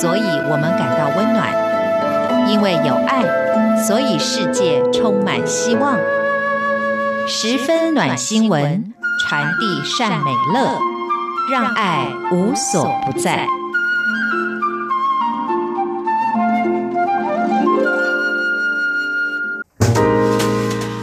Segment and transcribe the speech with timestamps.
[0.00, 1.48] 所以我们感到温暖；
[2.48, 3.24] 因为有爱，
[3.82, 5.98] 所以世界充满希望。
[7.26, 10.78] 十分暖新闻，传递善美乐，
[11.50, 13.44] 让爱无所不在。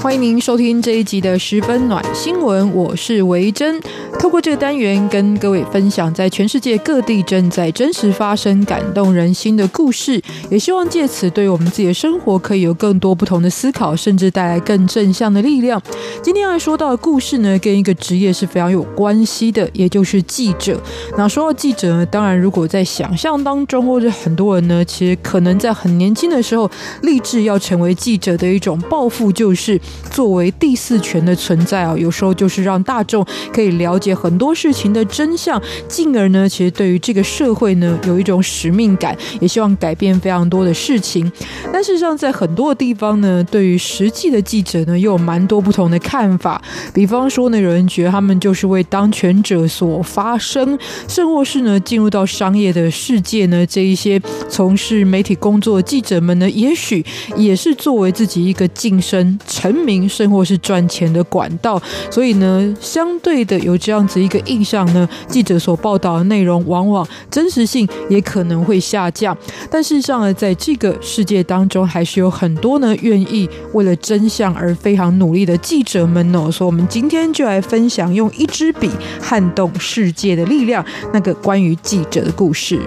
[0.00, 3.80] 欢迎您收听这一集的十分暖新闻，我是维珍。
[4.18, 15.80] 透过这个单元，跟各位分享在全世界各地正在真实发生、感动人心的故事，也希望借此对于我们自己的生活可以有更多不同的思考，甚至带来更正向的力量。
[16.22, 20.80] 今天要说到的故事呢，跟一个职业是非常有关系的，也就是记者。
[21.16, 26.70] 那说到记者呢，当然如果在想象当中，或者很多人呢，其实可能在很年轻的时候
[27.02, 29.80] 立志要成为记者的一种抱负，就是。
[30.10, 41.32] 作为第四权的存在啊，有时候就是让大众可以了解很多事情的真相，进而呢，其实对于这个社会呢，有一种使命感，也希望改变非常非常多的事情。
[41.72, 46.60] 但事实上，在很多的地方呢，对于实际的记者呢，又有蛮多不同的看法。
[46.92, 50.78] 比方说呢，有人觉得他们就是为当权者所发声，
[51.08, 54.20] 甚或是呢，进入到商业的世界呢，这一些
[54.50, 57.02] 从事媒体工作的记者们呢，也许
[57.34, 69.34] 也是作为自己一个晋升成名甚或是赚钱的管道，所以呢，相对的有这样子一个印象呢，记者所报道的内容往往真实性也可能会下降。
[69.70, 76.50] 但事实上呢，在这个世界当中，还是有很多呢愿意为了真相而非常努力的记者们哦。
[76.50, 82.80] 所以，我们今天就来分享用一支笔撼动世界的力量，那个关于记者的故事。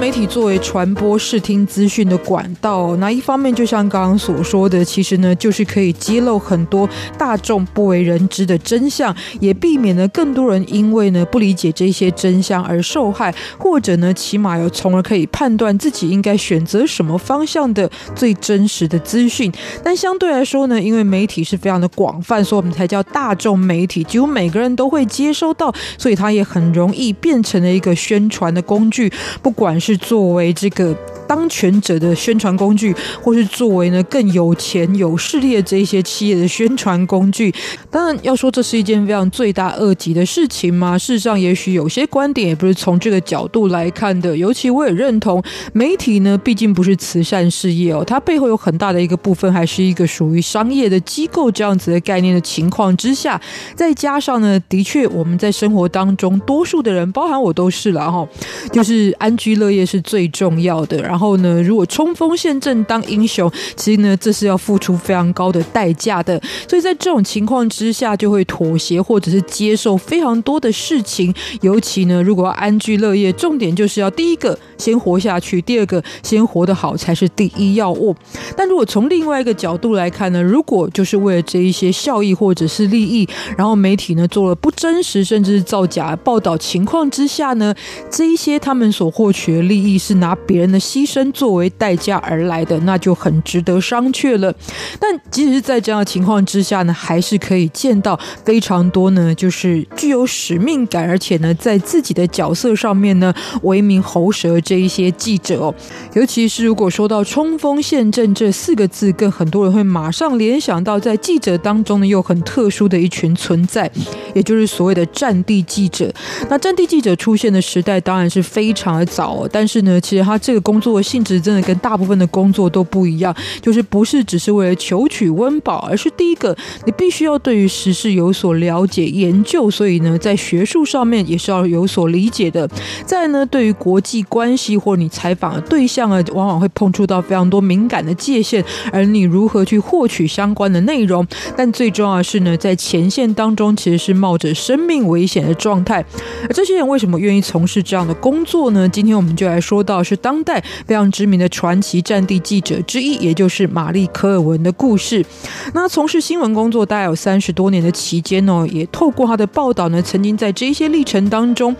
[0.00, 19.52] 媒体作为传播视听资讯的管道，那一方面就像刚刚所说的，其实呢就是可以揭露很多大众不为人知的真相，也避免了更多人因为呢不理解这些真相而受害，或者呢起码有从而可以判断自己应该选择什么方向的最真实的资讯。
[19.84, 29.12] 但相对来说呢，因为媒体是非常的广泛，所以我们才叫大众媒体，几乎每个人都会接收到，所以它也很容易变成了一个宣传的工具，
[29.42, 29.78] 不管。
[29.80, 30.96] 是是作为这个。
[31.30, 32.92] 当权者的宣传工具，
[33.22, 37.54] 或是作为呢更有钱有势力的这一些企业的宣传工具，
[37.88, 40.98] 当然要说这是一件非常罪大恶极的事情嘛。
[40.98, 44.36] 事实上，也许有些观点也不是从这个角度来看的。
[44.36, 45.40] 尤其我也认同，
[45.72, 53.40] 媒体呢毕竟不是慈善事业哦，它背后有很大的一个部分还是一个属于商业的机构这样子的概念的情况之下，
[53.76, 58.26] 再加上呢，的确我们在生活当中，多数的人，包含我都是了哈，
[58.72, 61.19] 就是安居乐业是最重要的，然后。
[61.20, 66.40] 后呢，如果冲锋陷阵当英雄，其实呢，这是要付出非常高的代价的。
[66.66, 71.32] 所以在这种情况之下，就会妥协或者是接受非常多的事情。
[71.60, 78.16] 尤其呢，如果要安居乐业，重点就是要第一个先活下去，第二个先活得好才是第一要务。
[78.56, 87.74] 但如果从另外一个角度来看呢，如果就是为了这一些效益或者是利益，然后媒体呢做了不真实甚至是造假报道情况之下呢，
[88.10, 91.30] 这一些他们所获取的利益是拿别人的牺牲。
[91.32, 94.54] 作为代价而来的，那就很值得商榷了。
[94.98, 103.32] 但即使在这样的情况之下呢，还是可以见到非常多呢，就是具有使命感，而且呢，在自己的角色上面呢，
[103.62, 105.74] 为民喉舌这一些记者哦。
[106.14, 113.90] 尤其是如果说到冲锋陷阵这四个字，更很多人会马上联想到，在记者当中呢，有很特殊的一群存在，
[114.34, 116.10] 也就是所谓的战地记者。
[116.48, 121.10] 那战地记者出现的时代当然是非常的早哦，但是呢，其实他这个工作的。
[121.10, 132.70] 性质真的跟大部分的工作都不一样，就是不是只是为了求取温饱，而是第一个，你必须要对于时事有所了解研究，所以呢，在学术上面也是要有所理解的。
[133.04, 141.26] 再呢，对于国际关系或你采访的对象啊，往往会碰触到非常多敏感的界限，而你如何去获取相关的内容？
[141.56, 146.04] 但最重要的是呢，在前线当中其实是冒着生命危险的状态。
[146.42, 148.86] 而这些人为什么愿意从事这样的工作呢？
[148.86, 150.62] 今天我们就来说到是当代。
[150.86, 155.24] 非常知名的传奇战地记者之一，也就是玛丽·科尔文的故事。
[155.72, 161.74] 那从事新闻工作大概有三十多年的期间哦，也透过他的报道呢，曾经在这些历程当中。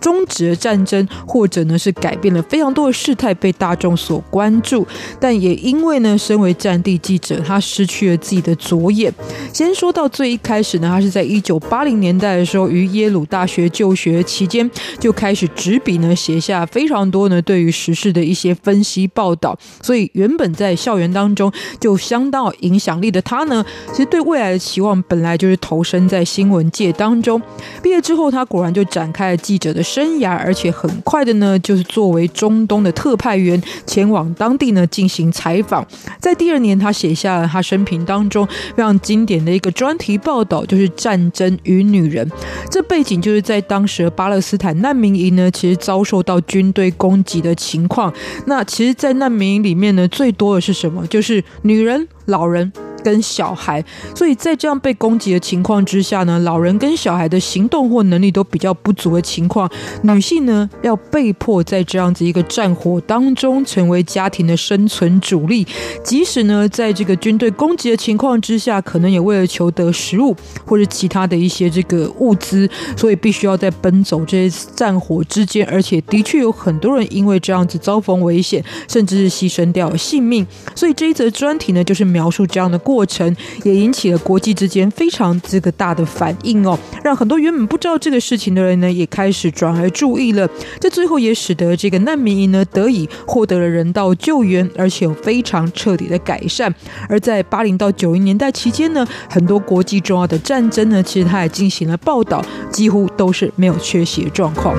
[0.00, 4.86] 终止了战争，或者呢是改变了非常多的事态，被大众所关注。
[5.20, 9.12] 但也因为呢，身为战地记者，他失去了自己的左眼。
[9.52, 14.68] 先说到最一开始呢，他是在一九八零年代的时候，于耶鲁大学就学期间，
[14.98, 19.58] 就开始执笔呢，写下非常多呢对于时事的一些分析报道。
[19.82, 27.40] 所以原本在校园当中就相当有影响力的他呢，其实对未来的期望本来就是投身在新闻界当中。
[27.82, 29.84] 毕业之后，他果然就展开了记者的。
[29.92, 35.84] 生涯，而且很快的呢，就是作为中东的特派员前往当地呢进行采访。
[36.20, 38.46] 在第二年，他写下了他生平当中
[38.76, 42.24] 非常经典的一个专题报道，就是《战争与女人》。
[42.70, 48.12] 这背景就是在当时巴勒斯坦难民营呢，其实遭受到军队攻击的情况。
[48.46, 51.04] 那其实，在难民营里面呢，最多的是什么？
[51.08, 52.72] 就是女人、老人。
[53.02, 59.70] 跟小孩，所以在这样被攻击的情况之下呢，老人跟小孩的行动或能力都比较不足的情况，
[60.02, 65.66] 女性呢要被迫在这样子一个战火当中成为家庭的生存主力，
[66.02, 70.36] 即使呢在这个军队攻击的情况之下，可能也为了求得食物
[70.66, 80.46] 或者其他的一些这个物资，所以必须要在奔走这些战火之间，而且的确有很多人因为这样子遭逢危险，甚至是牺牲掉性命。
[80.74, 82.78] 所以这一则专题呢，就是描述这样的。
[82.90, 90.48] 过程也引起了国际之间非常这个大的反应哦，让很多原本不知道这个事情的人呢，也开始转而注意了。
[90.80, 96.74] 这最后也使得这个难民营呢得以获得了人道救援，而且有非常彻底的改善。
[97.08, 104.74] 而在八零到九零年代期间呢，很多国际重要的战争呢，其实他也进行了报道，几乎都是没有缺席的状况。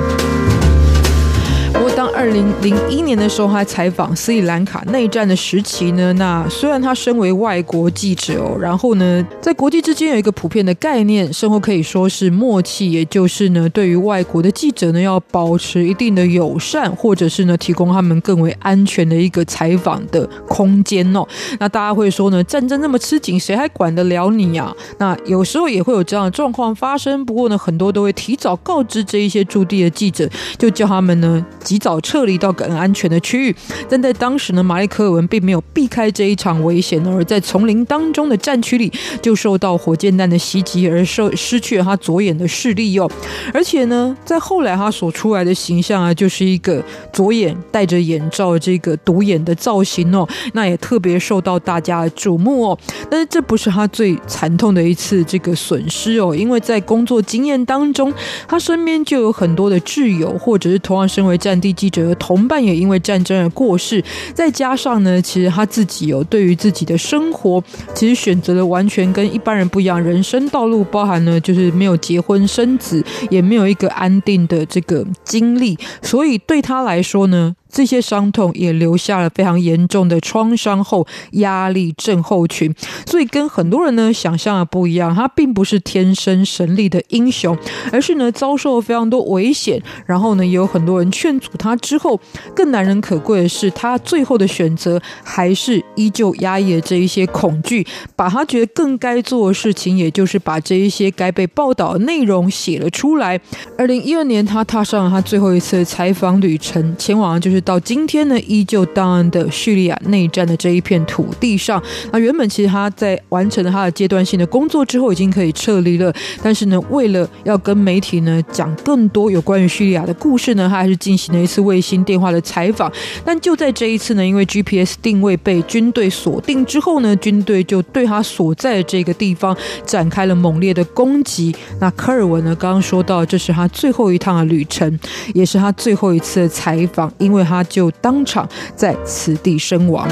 [2.21, 21.27] 二零零一年的时候，他采访斯里兰卡内战的时期呢，那虽然他身为外国记者哦，然后呢，在国际之间有一个普遍的概念，生活可以说是默契，也就是呢，对于外国的记者呢，要保持一定的友善，或者是呢，提供他们更为安全的一个采访的空间哦。
[21.57, 24.71] 那大家会说呢，战争那么吃紧，谁还管得了你啊？
[24.99, 30.29] 那有时候也会有这样的状况发生，不过呢，很多都会提早告知这一些驻地的记者，
[30.59, 33.55] 就叫他们呢，及早撤离到更安全的区域，
[33.87, 38.91] 但在当时呢，玛丽科尔文并没有避开这一场危险，而在丛林当中的战区里
[39.21, 43.09] 就受到火箭弹的袭击，而受失去了他左眼的视力哟。
[43.53, 52.77] 而且呢，在后来他所出来的形象啊，就是一个左眼戴着眼罩这个独眼的造型哦，那也特别受到大家的瞩目哦。
[53.09, 58.13] 但是这不是他最惨痛的一次这个损失哦，因为在工作经验当中，
[58.49, 61.71] 他身边就有很多的挚友，或者是同样身为战地。
[61.71, 64.03] 记者同伴也因为战争而过世，
[64.33, 67.63] 再加上呢，其实他自己有对于自己的生活，
[67.93, 77.55] 其实选择了完全跟一般人不一样人生道路，包含呢就是没有结婚生子，也没有一个安定的这个经历，所以对他来说呢。
[77.71, 82.73] 这些伤痛也留下了非常严重的创伤后压力症候群，
[83.05, 87.57] 所以跟很多人呢想象的不一样，他并不是天生神力的英雄，
[87.91, 92.19] 而是呢遭受了非常多危险，然后呢也有很多人劝阻他之后，
[92.53, 97.87] 更难能可贵的是，他最后的选择还是依旧压抑了这一些恐惧，
[98.17, 103.39] 把他觉得更该做的事情，也就是把这一些该被报道的内容写了出来。
[103.77, 107.60] 二零一二年，他踏上了他最后一次采访旅程，前往就是。
[107.61, 111.81] 到今天呢，依旧档案的叙利亚内战的这一片土地上，
[112.11, 116.11] 那原本其实他在完成了他的阶段性的工作之后，已经可以撤离了。
[116.41, 122.91] 但是呢，为了要跟媒体呢讲更多有关于叙利亚的故事呢，他还是进行了一次卫星电话的采访。
[123.23, 129.55] 但就在这一次呢，因为 GPS 定位被军队锁定之后呢，军队就对他所在的这个地方
[129.85, 131.53] 展开了猛烈的攻击。
[131.79, 134.99] 那科尔文呢，刚刚说到，这是他最后一趟的旅程，
[135.33, 137.41] 也是他最后一次的采访，因为。
[137.51, 140.07] 他就当场在此地身亡。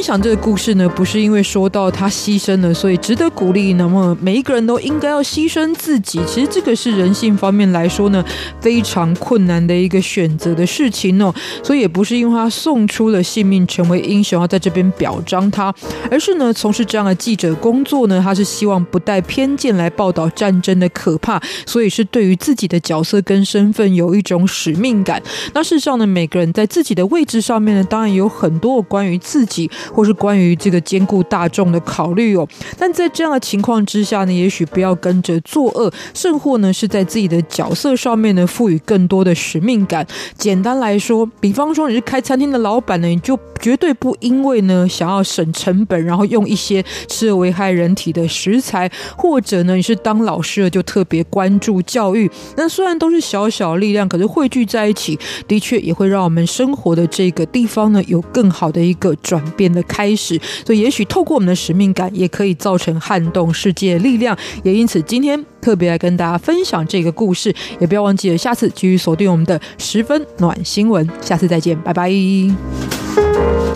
[0.00, 3.74] 分享这个故事呢，不是因为说到他牺牲了，所以值得鼓励。
[3.74, 6.18] 那么每一个人都应该要牺牲自己。
[6.26, 8.24] 其实这个是人性方面来说呢，
[8.62, 11.30] 非常困难的一个选择的事情哦。
[11.62, 15.70] 所以也不是因为他送出了性命成为英雄，要在这边表彰他，
[16.10, 25.22] 而是呢，从事这样的记者工作呢，他是希望不带偏见来报道战争的可怕，所以是对于自己的角色跟身份有一种使命感。
[25.52, 29.70] 那事实上呢，每个人在自己的位置上面呢，当然有很多关于自己。
[29.92, 32.46] 或是关于这个兼顾大众的考虑哦，
[32.78, 40.06] 但在这样的情况之下呢，也许不要跟着作恶，甚或呢是在自己的角色上面呢赋予更多的使命感。
[40.36, 52.30] 简单来说，比方说你是开餐厅的老板呢，你就绝对不因为呢想要省成本，然后用一些吃了危害人体的食材，或者呢你是当老师的就特别关注教育。
[52.56, 64.36] 那虽然都是小小力量，可是汇聚在一起，的确也会让我们生活的这个地方呢有更好的一个转变的开始，所以也许透过我们的使命感，也可以造成撼动世界的力量。
[64.62, 71.08] 也因此，今天特别来跟大家分享这个故事，也不要忘记了下次继续锁定我们的十分暖新闻。
[71.20, 72.10] 下次再见，拜拜。